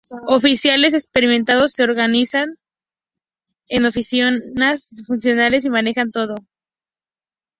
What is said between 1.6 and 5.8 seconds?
se organizan en oficinas funcionales y